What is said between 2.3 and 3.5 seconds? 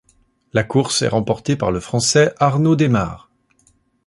Arnaud Démare.